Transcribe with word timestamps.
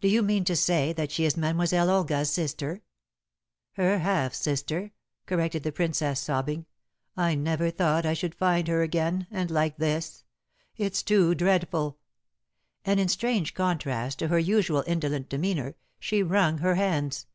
"Do 0.00 0.08
you 0.08 0.22
mean 0.22 0.46
to 0.46 0.56
say 0.56 0.94
that 0.94 1.10
she 1.12 1.26
is 1.26 1.36
Mademoiselle 1.36 1.90
Olga's 1.90 2.32
sister?" 2.32 2.80
"Her 3.72 3.98
half 3.98 4.32
sister," 4.32 4.92
corrected 5.26 5.62
the 5.62 5.72
Princess, 5.72 6.20
sobbing. 6.20 6.64
"I 7.18 7.34
never 7.34 7.70
thought 7.70 8.06
I 8.06 8.14
should 8.14 8.34
find 8.34 8.66
her 8.68 8.80
again, 8.82 9.26
and 9.30 9.50
like 9.50 9.76
this. 9.76 10.24
It's 10.78 11.02
too 11.02 11.34
dreadful!" 11.34 11.98
And 12.86 12.98
in 12.98 13.08
strange 13.08 13.52
contrast 13.52 14.18
to 14.20 14.28
her 14.28 14.38
usual 14.38 14.84
indolent 14.86 15.28
demeanor, 15.28 15.74
she 16.00 16.22
wrung 16.22 16.56
her 16.60 16.76
hands. 16.76 17.26